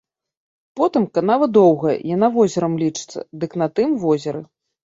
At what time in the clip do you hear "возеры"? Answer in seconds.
4.07-4.47